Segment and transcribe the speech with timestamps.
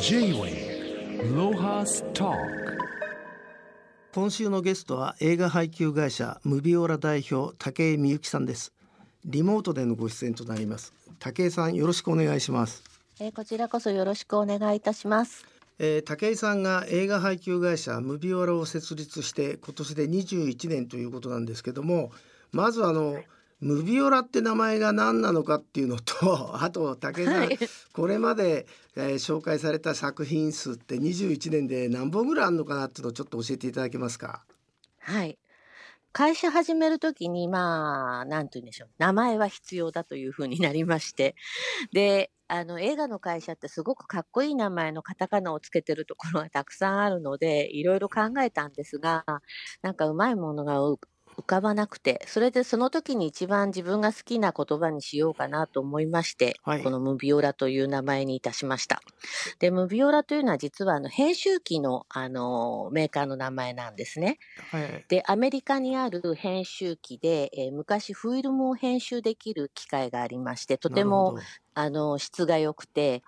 [0.00, 2.32] J-Way ロハスタ
[4.12, 8.72] 今週のゲストは映画配給会社ムビオラ代表武井美幸さんです。
[9.24, 10.92] リモートでのご出演となります。
[11.18, 12.82] 武井さんよろしくお願いします、
[13.20, 15.44] えーこちらこそよろしくお願いいたします。
[15.78, 22.12] えー、武井さんが映画配給会社ムビオラを設立して今年で21年ということなんですけども
[22.52, 23.20] まずあの
[23.60, 27.58] ムビオラって名前が何なのかっていうのと あと武井さん、はい
[27.92, 28.66] これまで、
[28.96, 34.44] えー紹介された作品数って21年で何本ぐらいあるのかなっていうのをちょっと教えていただけますか？
[34.98, 35.38] はい。
[36.12, 38.90] 会社始めるときに、まあ、なんて言うんでしょう。
[38.98, 41.36] 名前は必要だというふうになりまして。
[41.92, 49.24] で、あの、映画の会社ってすごくかっこいい名前のカタカナをつけてるところがたくさんあるので、いろいろ考えたんですが、
[49.82, 50.98] なんかうまいものがう
[51.38, 59.00] 浮かばなくて、それでその時に一番自分が好きな言葉にしようかなと思いまして、はいこのムビオラという名前にいたしました。
[59.58, 64.38] で、ムビオラというのは実はあの編集機のあのメーカーの名前なんですね。
[64.70, 71.34] はいで、アメリカにある編集機で、えー昔フィルムを編集できる機械がありまして、とても
[71.74, 73.22] あの質が良くて、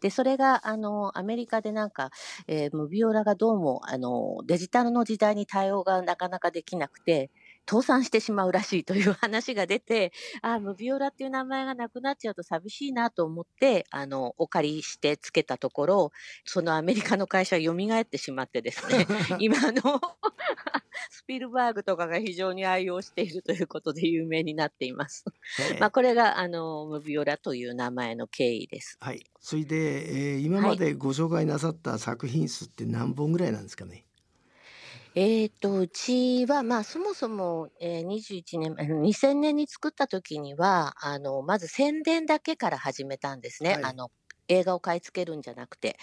[0.00, 2.10] で、それが、あの、アメリカでなんか、
[2.46, 7.30] えームビオラがどうも、あの、デジタルの時代に対応がなかなかできなくて、
[7.68, 10.12] 倒産してしまうらしいという話が出て、
[10.42, 16.12] あ、ムビオラっていう名前がなくなっちゃうと寂しいなと思って、あの、お借りしてつけたところ、
[16.44, 19.06] そのアメリカの会社が蘇ってしまってですね、
[19.40, 20.00] 今の
[21.10, 25.24] スピルバーグとかが非常に愛用しているということで有名になっています。
[25.80, 28.96] まあ、これが、あの、ムビオラという名前の経緯です。
[29.00, 34.04] はい、それで、えー今までご紹介なさった作品数って何本ぐらいなんですかね？
[35.16, 43.76] えっ、と、うちは、まあ、そもそも、えー21年、あの2000年に作った時には、あの、まず宣伝だけから始めたんですね。
[43.76, 44.10] はいあの、
[44.48, 45.96] 映画を買い付けるんじゃなくて。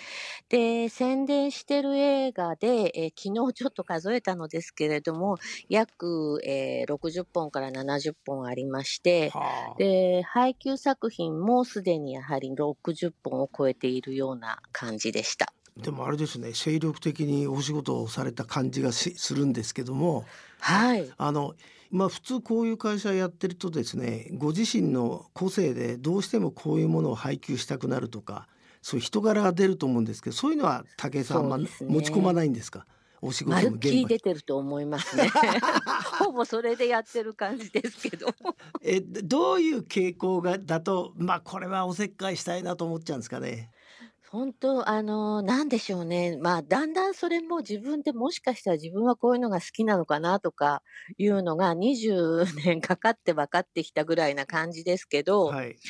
[0.50, 5.38] で、宣伝してる映画で、えー昨日ちょっと数えたのですけれども、
[5.70, 9.40] 約、えー60本から70本ありまして、は
[9.78, 15.54] あ、で、配給作品もすでにやはり60本を超えているような感じでした。
[15.82, 20.26] でもあれですね精力的にお仕事をされた感じがしするんですけども
[20.60, 21.10] はい。
[21.18, 21.56] あの
[21.90, 28.48] まあ普通こういう会社やってるとですねご自身の個性でどうしてもこういうものを配給したくなるとか
[28.82, 32.86] そういう人柄が出ると思うんですけどそういうのは武井さんは、ね持ち込まないんですか？
[33.24, 35.30] お仕事の現場に出てると思いますね。
[36.20, 38.28] ほぼそれでやってる感じですけど。
[38.82, 43.70] えどういう傾向がだとまあこれはおせっかいしたいなと思っちゃうんですかね？
[44.32, 46.38] 本当、あの、なんでしょうね。
[46.38, 50.84] まあ、だんだんそれも自分でもしかしたら自分はこういうのが好きなのかなとか
[51.18, 55.82] いうのが20年かかって分かってきたぐらいな感じですけど、はい。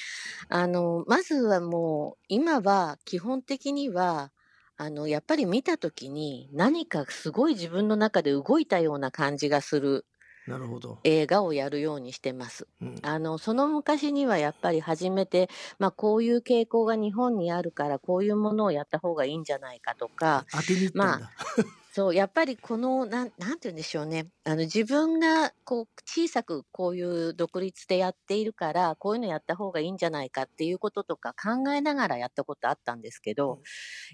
[0.49, 4.33] あの、まずはもう、今は基本的には、
[4.77, 10.05] あの、やっぱり見たときに何かすごい自分の中で動いたような感じがする
[10.47, 10.99] なるほど。
[11.03, 12.67] 映画をやるようにしてます。
[12.81, 21.31] うん、あの、その昔にはやっぱり初めて、まあこういう傾向が日本にあるからこういうものをやった方がいいんじゃないかとか、当てに行ったんだ。
[21.93, 24.27] そう、やっぱりこの、なん、なんて言うんでしょうね。
[24.45, 33.59] あの、自分がこう小さくこういう独立でやっているから、こういうのやった方がいいんじゃないかっていうこととか考えながらやったことあったんですけど、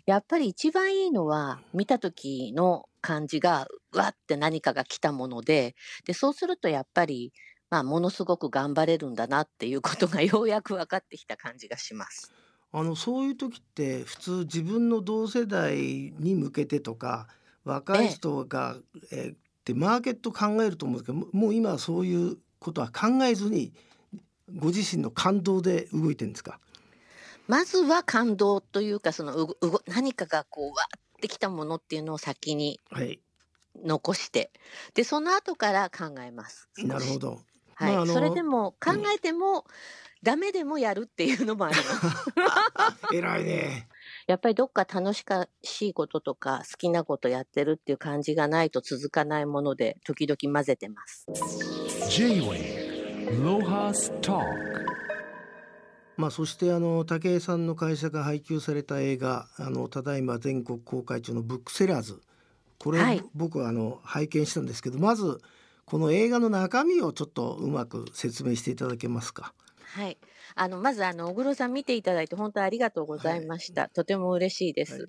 [0.08, 7.32] やっぱり一番いいのは見た時の感じが、うわって何かが来たもので、で、そうするとやっぱり、
[7.70, 12.34] まあ、ものすごく頑張れるんだなっていうことがようやく分かってきた感じがします。
[12.72, 15.78] あのそういう時って普通自分の同世代
[16.20, 17.28] に向けてとか
[17.68, 18.78] 若い人が、
[19.12, 23.74] えーってマーケット考えると思うんですけどももう今はそういうことは考えずに
[24.56, 26.60] ご自身の感動で動いてるんですか？
[27.48, 33.20] まずは感動というか、そのうご何かがこう、わーってきたものっていうのを先にはい
[33.84, 34.52] 残して、
[34.94, 36.70] で、その後から考えます。
[36.78, 37.20] なるほ。
[37.20, 37.42] ど
[37.76, 37.96] はい。
[37.96, 39.66] まあそれでも考えても、
[40.24, 42.08] ダメでもやるっていうのもあります。
[43.14, 43.88] 偉いね
[44.28, 51.28] やっぱりどっか楽しかしいこととか好きなことやってるっていう感じがないと続かないもので時々混ぜてます。
[52.10, 54.42] J-Way ロハスタ
[56.16, 62.22] まあそしてあの武井さんの会社が配給された映画あのただいま全国公開中のブックセラーズ。
[62.80, 63.24] これ、はい。
[63.36, 65.40] 僕はあの拝見したんですけどまず
[65.86, 69.54] この映画の中身をちょっとうまく説明していただけますか？
[69.90, 70.18] はい。
[70.56, 73.88] あの、まず、あの、小黒さん見ていただいて本当ありがとうございました。
[73.88, 74.94] とても嬉しいです。
[74.94, 75.08] はい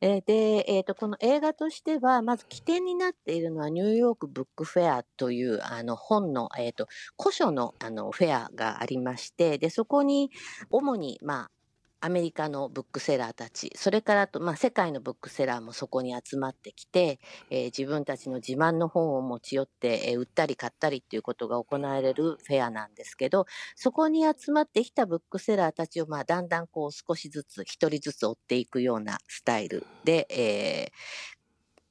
[0.00, 6.88] えーで、えっ、と、この映画としては、まず起点になっているのはニューヨークブックフェアという、あの、本の、えっ、と、
[7.20, 10.30] 古書の、あの、フェアがありまして、で、そこに、
[10.70, 11.50] 主に、まあ、
[12.00, 17.18] アメリカのブックセラーたち、それからと、まあ、世界のブックセラーもそこに集まってきて、
[17.50, 30.92] えー自分たちの自慢の本を持ち寄って、えー売ったり買ったりっていうことが行われるフェアなんですけど、そこに集まってきたブックセラーたちを、まあ、だんだんこう少しずつ、一人ずつ追っていくようなスタイルで、え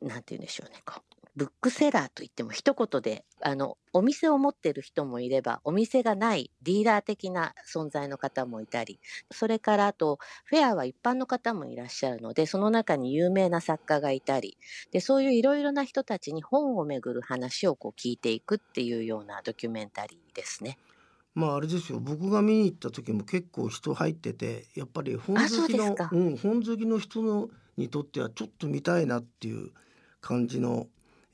[0.04, 1.07] ーなんて言うんでしょうね、こう。
[1.38, 9.00] ブックセラーといっても一言で、あの、お店を持ってる人もいれば、お店がないディーラー的な存在の方もいたり、
[9.30, 14.58] それからあと、フェアは一般の方もいらっしゃるので、その中に有名な作家がいたり、
[14.92, 20.80] で、そういういろいろな人たちに本をめぐる話をこう聞いていくっていうようなドキュメンタリーですね。
[21.36, 29.70] まああれですよ僕が見に行った時も結構人入っててやっぱり本好きのううん、本好きの人のにとってはちょっと見たいなっていう
[30.20, 30.88] 感じの、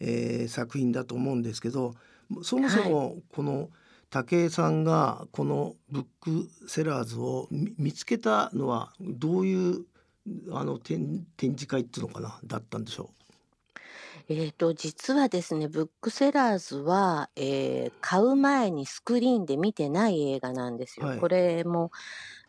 [0.04, 1.96] えー作品だと思うんですけど
[2.44, 3.70] そもそもこの
[4.10, 9.86] 武井さんがこのブックセラーズを見見つけたのはどういう
[10.52, 13.10] あの展展示会っていうのかなだったんでしょ
[14.30, 21.08] えーと、実はですね、ブックセラーズは、えー買う前にスクリーンで見てない映画なんですよ。
[21.08, 21.92] はいこれも、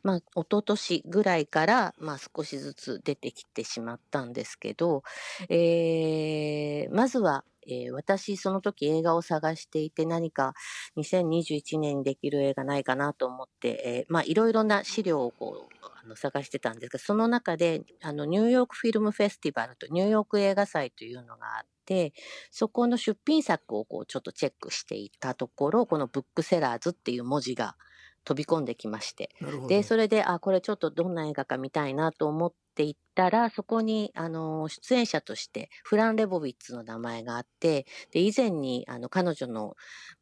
[0.04, 5.02] まあ、一昨年ぐらいから、まあ、少しずつ出てきてしまったんですけど、
[5.48, 10.54] えーまずは、えー私、その時映画を探していて、何か
[10.96, 22.12] 2021年にできる映画ないかなと思って、えーまあ、いろいろな資料をこう、あの探してたんですが、その中で、あの、ニューヨークフィルムフェスティバルとニューヨーク映画祭というのがあって、
[22.50, 27.76] そこの出品作をこう、ちょっとチェックしていたところ、このブックセラーズっていう文字が
[28.24, 29.30] 飛び込んできまして、
[29.66, 39.74] で、それで、あ、これちょっとどんな映画か見たいなと思っていったら、そこに、あの、出演者として、フラン・レボビッツの名前があって、で、以前に、あの、彼女の、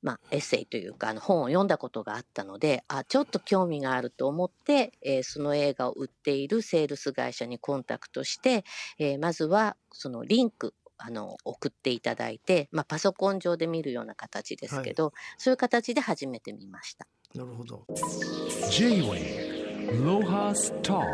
[0.02, 8.64] まあ、エッセイというか、あの、本を読んだことがあったので、あ、ちょっと興味があると思って、えーその映画を売っているセールス会社にコンタクトして、
[8.98, 17.06] えーまずは、そのリンク、あの、送っていただいて、まあ、パソコン上で見るような形ですけど、そういう形で初めて見ました。
[17.34, 17.86] なるほど。
[18.70, 21.06] J-Way Lohas Talk.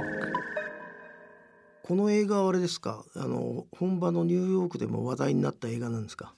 [1.82, 3.04] この映画はあれですか？
[3.16, 6.34] あの本場のニューヨークでも話題になった映画なんですか？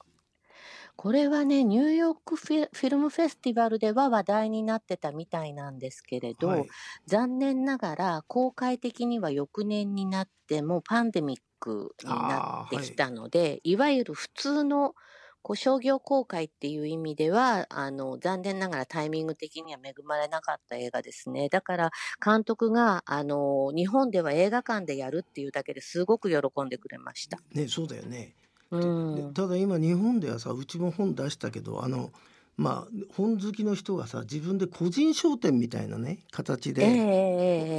[0.97, 6.69] これはね、ニューヨークフィフィルムフェスティバルでは話題になってたみたいなんですけれど、はい。
[7.07, 14.95] 残念ながら公開的には翌年になってもうパンデミックになってきたので、い、わゆる普通の
[15.43, 21.49] こう商業公開っていう意味ではあの残念ながらタイミング的には恵まれなかった映画ですね。
[21.49, 21.91] だから
[22.25, 27.39] 監督があの日本では映画館でやるっていうだけですごく喜んでくれました。
[27.55, 28.35] ねそうだよね
[28.71, 32.13] うんでただ今日本ではさうちも本出したけどあの
[32.57, 37.01] まあ本好きの人がさ自分で個人商店みたいなね形で、ええええ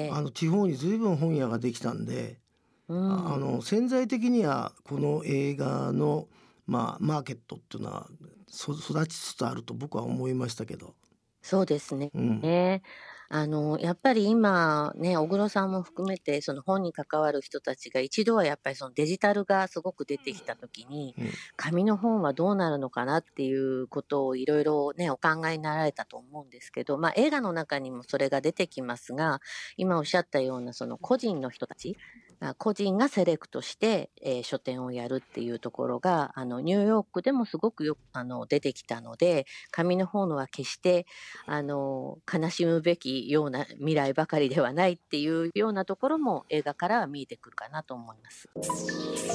[0.06, 2.40] ええあの地方に随分本屋ができたんで、
[2.88, 6.28] うんあの潜在的にはこの映画の、
[6.72, 8.10] まあ、マーケットっていうのは
[8.48, 10.96] そ育ちつつあると僕は思いましたけど、
[11.42, 12.12] そうですね。
[12.14, 12.82] うんね。
[13.30, 29.40] あの、やっぱり今ね、小黒さんも含めて、その本に関わる人たちが一度はやっぱりそのデジタルがすごく出てきたときに、うん紙の本はどうなるのかなっていうことをいろいろね、お考えになられたと思うんですけど、まあ映画の中にもそれが出てきますが、
[29.78, 32.21] 今おっしゃったようなその個人の人たち、あ
[32.58, 41.06] 個人がセレクトして、えー書店をやるっていうところが、あの、ニューヨークでもすごくよあの出てきたので、紙の方のは決して
[41.46, 48.50] あの悲しむべきような未来ばかりではないっていうようなところも映画からは見えてくるかなと思います。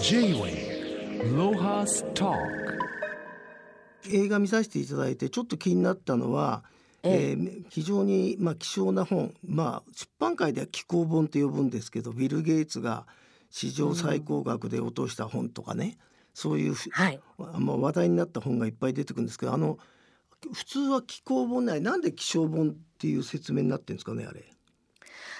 [0.03, 0.87] J-Way
[1.35, 2.37] Lohas Talk
[4.09, 6.65] 映画見させていただいてちょっと気になったのは、
[7.03, 13.07] えええー非常に、まあ、希少な本、まあ、出版界では紀行本って呼ぶんですけどビル・ゲイツが
[13.51, 15.99] 史上最高額で落とした本とかね、
[16.35, 17.21] そういうふはい。
[17.39, 19.79] まあ、話題になった本がいっぱい出てくるんですけどあの
[20.53, 24.45] 普通は紀行本ないなんで希少本っていう説明になってるんですかねあれ。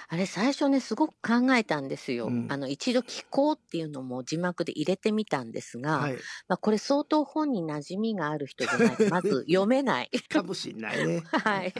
[0.09, 2.27] あれ最初ねすごく考えたんですよ。
[2.27, 6.13] うんあの一度聞こうっていうのも字幕で入れてみたんですが、はい、
[6.47, 10.09] まあ、これ相当本に馴染みがある人じゃないとまず読めない。
[10.29, 11.23] かもしれないね。
[11.31, 11.73] はい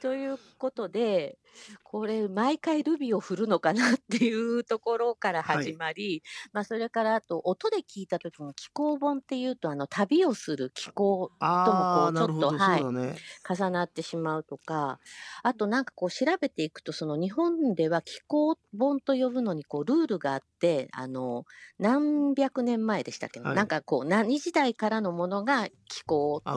[0.00, 1.38] ということで
[1.82, 3.90] これ毎回ルビを振るのかな？
[3.90, 12.80] っていうところから始まり、まあ、それからあと音で聞いた時に気候本っていうとあの旅をする気候ああなるほど、ちょっとはい。
[12.80, 15.00] 重なってしまうとか
[15.42, 21.44] あとなんかこう調べていくとその日本では気候本と呼ぶのにこうルールがあってあの
[21.78, 26.54] 何百年前でしたっけ、はいなんかこう何時代からのものが気候と。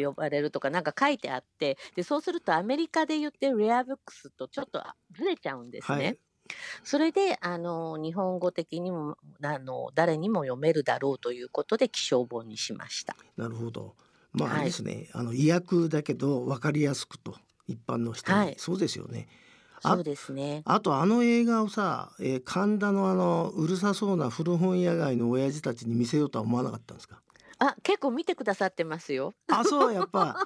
[0.00, 4.82] 呼ばれるとかなんか書いてあってでそうするとアメリカで言ってるレアブックスすとちょっと
[5.16, 6.04] ずれちゃうんですね。
[6.04, 6.18] はい
[6.82, 13.14] それであの日本語的にもあの誰にも読めるだろうということで気象本にしました。
[13.36, 13.94] なるほど。
[14.32, 15.10] まあ、はいあれですね。
[15.12, 17.36] あの意訳だけど分かりやすくと
[17.68, 19.28] 一般の人に、はいそうですよね。
[19.82, 20.62] あそうですね。
[20.64, 27.22] あとあの映画をさ、えー神田のあのうるさそうな古本屋街の親父たちに見せようとは思わなかったんですか？
[27.62, 29.34] あ結構見てくださってますよ。
[29.48, 30.36] あ、そうやっぱ。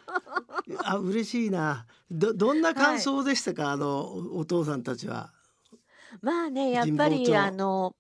[0.85, 1.87] あ、嬉しいな。
[2.11, 5.33] どどんな感想でしたか、あのおお父さんたちは。
[6.23, 7.94] まあねやっぱりあの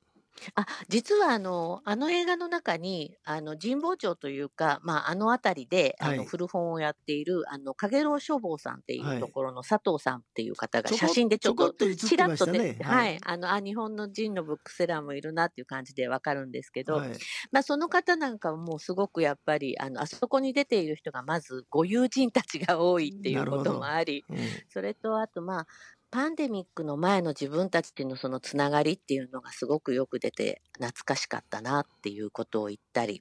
[0.54, 6.18] あ実はあのあの映画の中にあの神保町というか、まあ、あの辺りであはい。
[6.18, 9.16] の古本をやっているあの影楼書房さんっていはい。
[9.16, 12.74] うところの佐藤さんっていう方がちょこ写真でちょっとちょこっと映ってちらっとましたね。
[12.78, 17.20] で、はい、あのあ日本のジンのブックセラーもいるなっていう感じでわかるんですけど、はい。
[17.52, 24.62] まあ、その方なんかはもうすごくやっぱりあのあそこに出ている人がまずご友人たちが多いっていうこともありうん。
[24.68, 25.66] それとあとまあ
[26.14, 33.20] パンデミックの前の自分たちのそのつながりっていうのがすごくよく出て懐かしかったなっていうことを言ったり。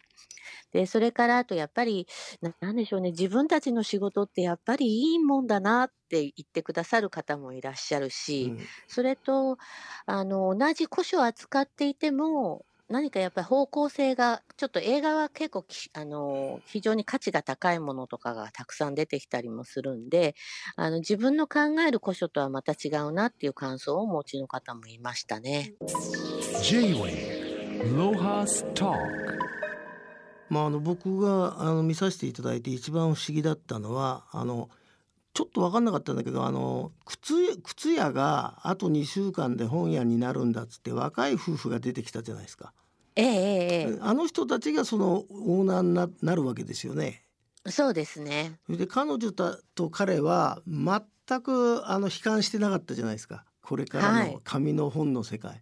[0.71, 2.07] でそれからあとやっぱり
[2.41, 8.69] ななんでしょうね自分たちの仕事ってやっぱりいいもんだなって言ってくださる方もいらっしゃるし、うん。
[8.87, 9.57] それと
[10.05, 20.35] あの同じ古書を扱っていても何かやっぱり方向性がちょっと映画は結構きあの非常に価値が高いものとかがたくさん出てきたりもするんで
[20.75, 25.73] あの自分の考える古書とはまた違うなっていう感想をお持ちの方もいましたね。
[30.49, 34.69] まあ、あの僕があの見させていただいて一番不思議だったのはあの
[35.33, 42.71] ちょっと分かんなかったんだけどあの靴靴屋があと2週間で本屋になるんだっつって若い夫婦が出てきたじゃないですか。
[43.15, 47.23] えええええあの人たちがそのオーナーにななるわけですよね。
[47.65, 48.59] えそうですね。
[48.69, 55.61] で彼女たと彼は全くあの悲観してなかったじゃないですかこれからはいの紙の本の世界。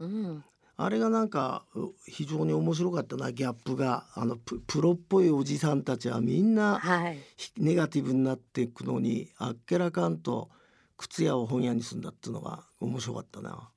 [0.00, 0.44] うん、
[0.76, 7.18] あれがなんかう非常に面白かったなギャップがあのププロっぽいおじさんたちはみんなはい。
[7.36, 10.50] ひネガティブになっていくのにあっけらかんと
[10.96, 13.70] 靴屋を本屋にするんだっていうのが面白かったな。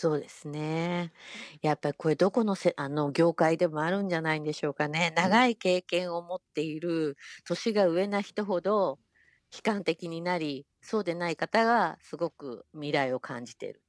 [0.00, 1.12] そうですね。
[1.60, 5.12] やっぱりこれどこのせあの業界でもあるんじゃないんでしょうかね。
[5.16, 9.00] 長い経験を持っている年が上な人ほど
[9.52, 13.82] 悲観的になり、そうでない方がすごく未来を感じている。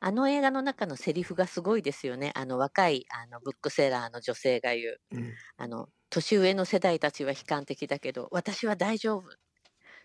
[0.00, 2.32] あの映画の中のセリフがすごいですよね。
[2.36, 5.00] あの若いあのブックセラーの女性が言う。
[5.10, 9.30] うんあの年上の世代たちは悲観的だけど私は大丈夫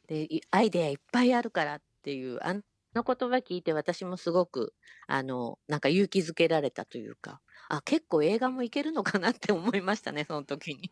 [0.07, 2.61] でいアイデアいっぱいあるからっていうあの
[2.93, 4.73] 言葉聞いて私もすごく
[5.07, 10.91] あのなんか勇気づけられたというかあ結構映画もいけるのかなって思いましたねその時に。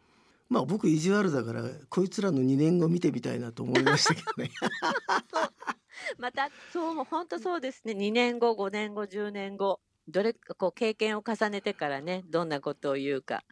[0.49, 4.49] まあ僕意地悪だからこいつらの2年後見てみたいなと思いましたけどね。
[6.17, 13.43] またそう本当そうですね2年後5年後10年後どれこう経験を重ねてからねどんなことを言うか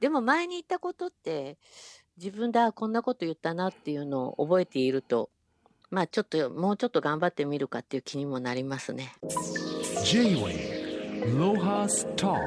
[0.00, 1.58] でも前に言ったことって
[2.16, 5.30] 自分であこんなこと言ったなっていうのを覚えていると
[5.90, 9.14] まあちょっともうちょっと頑張ってみるかっていう気にもなりますね。
[10.04, 12.38] J-Way Lohas Talk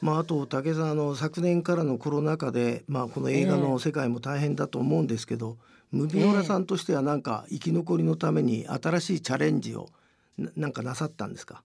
[0.00, 5.56] まあ、あと武さんあの昨年からのコロナ禍で、まあ、この映画の世界も大変だと思うんですけど、
[5.90, 9.88] ムビオラさんとしてはなんか生き残りのために新しいチャレンジを
[10.36, 11.64] ななんかなさったんですか？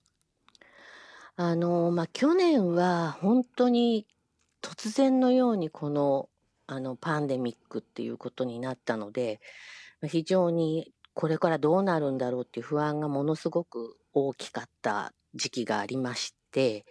[1.35, 4.07] あのまあ去年は本当に
[4.63, 6.29] 突然のようにこの
[6.65, 9.41] あのパンデミックっていうことになったのでまあ
[10.07, 16.85] 非常にこれからどうなるんだろうっていう不安がものすごく大きかった時期がありまして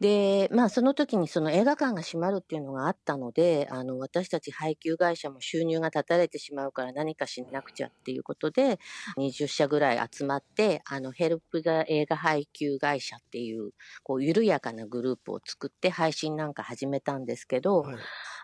[0.00, 8.78] でまあその時にその映画館が閉まるっていうのがあったのであの私たち配給会社も収入が断たれてしまうから何かしなくちゃっていうことで
[9.18, 17.96] 20社ぐらい集まってあのヘルプ・ザ・映画配給会社っていうこう緩やかなグループを作って配信なんか始めたんですけど、はい。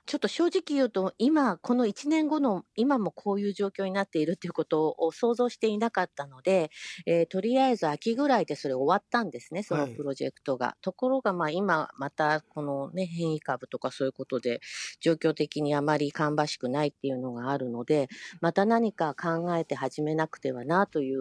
[0.06, 6.70] ちょっと正直言うと今この1年後の今もこういう状況になっているということを想像していなかったので、
[7.06, 9.96] えーとりあえず秋ぐらいでそれ終わったんですねそのはい。
[9.96, 10.76] プロジェクトが。
[10.82, 14.60] ところがまあ今またこのね変異株とかそういうことで
[15.00, 18.08] 状況的にあまり芳しくないっていうのがあるので
[18.40, 21.18] また何か考えて始めなくてはなという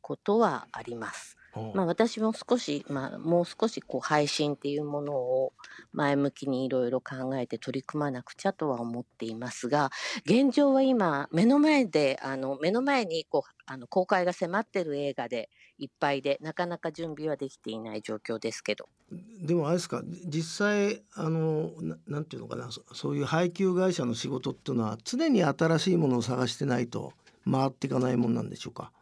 [0.00, 1.38] ことはあります。
[1.74, 5.52] まあ、私も少し、まあ、もう少しこう配信っていうものを
[5.92, 9.90] 前向きにいろいろ考えて取り組まなくちゃとは思っていますが
[10.24, 18.88] 現状は今目の前であの目の前にこうあの公開が迫ってる映画でいっぱいでなかなか準備はできていない状況ですけど。
[19.40, 27.14] でもあれですか実際あのななんていうのかなそそういう配給会社の仕事っていうのは常に新しいものを探してないと
[27.50, 28.92] 回っていかないもんなんでしょうか？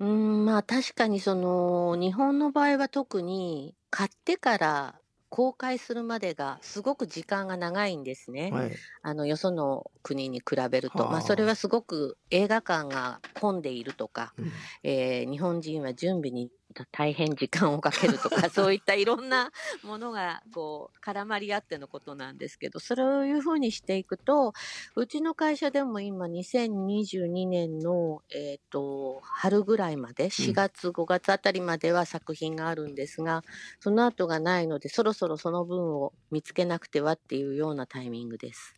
[0.00, 5.01] うーん、まあ、確かにその、日本の場合は特に買ってから
[5.32, 8.50] 公開するまでがすごく時間が長いんですね。
[8.52, 8.72] はい。
[9.00, 11.08] あの、よその国に比べると。
[11.08, 16.50] まあ、それははすごく映画館が混んでいるとか、うんえー日本人は準備に
[16.92, 19.52] 大変時間をかけるとか、 そういったいろんな
[19.82, 24.52] ものがこう絡まり合ってのことなんですけど、それをいうふうにしていくと、
[24.96, 33.42] うちの会社でも今2022年の、えっ、と、春ぐらいまで、4月、5月あたりまでは作品があるんですが、
[33.80, 38.74] その後がないので、そろそろその分を見つけなくてはっていうようなタイミングです。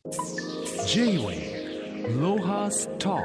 [0.86, 1.74] J-Way
[2.20, 3.22] Lohas Talk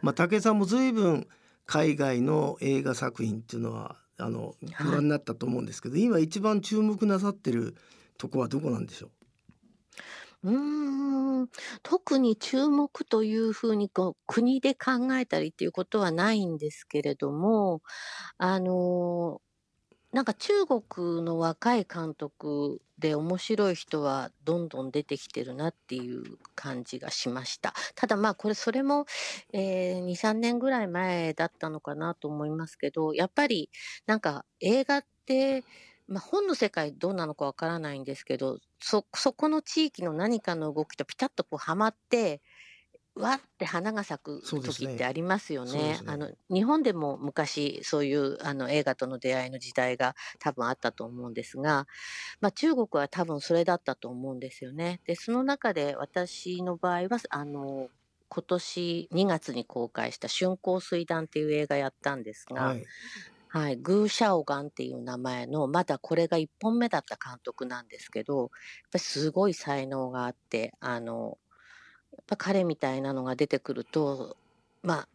[0.00, 1.26] まあ武井さんも随分
[1.68, 4.86] 海外の映画作品っていうのはあのはい。
[4.86, 7.76] ご覧になったと思うんですけど、今一番注目なさってる
[8.16, 9.10] とこはどこなんでしょ
[10.42, 10.50] う？
[10.50, 11.48] ーん、
[11.82, 17.82] 特に注目というふうにこう国で考えたりっていうことはないんですけれども、
[18.38, 19.40] あの
[20.12, 27.74] なんか中国の若い監督で面白い人はどんどん出てきてるなっていう感じがしました。
[27.94, 29.04] ただまあこれそれも、
[29.52, 33.70] えー2、3年ぐらい前だったのかなと思いますけど、やっぱり
[34.06, 35.62] なんか映画って、
[36.06, 42.40] まあ、本の世界どうなのかわからないんですけど、そ、そこの地域の何かの動きとピタッとこうはまって、
[43.18, 45.70] わって花が咲く時ってありますよね。
[45.70, 51.86] そうですねあの、日本でも昔そういうあの映画との出会いの時代が多分あったと思うんですが、
[52.40, 55.00] まあ中国は多分それだったと思うんですよね。
[55.06, 57.90] で、その中で私の場合は、あの、
[58.30, 62.54] 今年2月に公開した春光水団っていう映画やったんですう。
[62.54, 62.90] が、はい。
[63.50, 68.48] はい、グー・シャオガンっていう名前の、まだこれが1本目だった監督なんですけど、やっ
[68.92, 71.38] ぱりすごい才能があって、あの、
[72.18, 74.36] やっぱ彼みたいなのが出てくると、
[74.82, 75.06] ま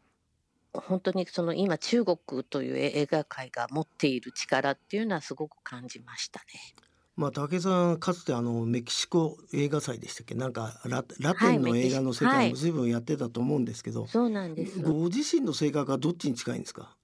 [0.73, 6.45] あ、本当にその今中国という映画界が持っている力っていうのはすごく感じましたね。
[7.15, 10.33] まあ武井さんかつてあのメキシコ映画祭でしたっけ？
[10.33, 14.81] なんかララテンのはい映画の世界も随分やってたと思うんですけど、そうなんです。
[14.81, 16.97] ご自身の性格はどっちに近いんですか？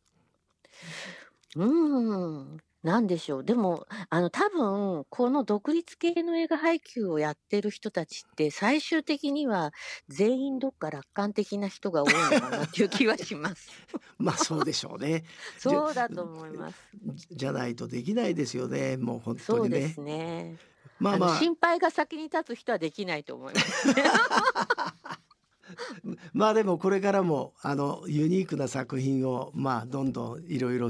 [1.56, 3.44] うーん、なんでしょう。
[3.44, 9.74] でも、あの、多分、この独立系の映画配給をやってる人たちって、最終的には
[10.08, 13.70] 全員どっか楽観的な人が多いのかなっていう気はします。
[14.18, 15.24] まあそうでしょうね
[15.58, 16.78] そうだと思います。
[17.32, 20.58] じゃないとできないですよねもう本当にねそうですね。
[21.00, 23.88] まあまああの心配が先に立つ人はできないと思います。
[26.34, 30.90] まあでもこれからもあのユニークな作品をまあどんどんいろいろ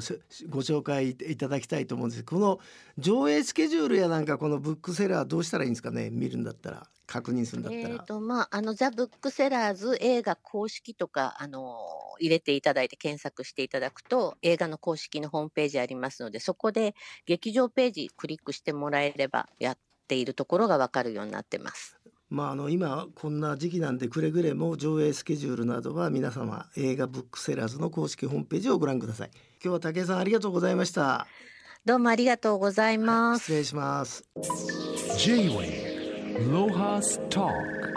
[0.50, 2.60] ご紹介いただきたいと思うんですこの
[2.98, 6.10] 上映スケジュールやなんかこのブックセラーどうしたらいいんですかね？
[6.10, 7.98] 見るんだったら確認するんだったらえ。
[7.98, 11.78] っと、まあ、あの、ザ・ブックセラーズ映画公式とか、あの、
[12.20, 21.99] 入れていただいて検索していただくと、映画の公式のホームページありますので、そこで劇場ページクリックしてもらえれば、やっているところがわかるようになってます。
[22.30, 29.32] まあ、あの今こんな時期なんでくれぐれも上映スケジュールなどは皆様映画ブックセラーズの公式ホームページをご覧ください。
[29.64, 31.26] 今日は武井さんありがとうございました。
[31.86, 33.46] どうもありがとうございます。
[33.46, 34.24] 失礼します。
[35.18, 37.89] J-Way Lohas Talk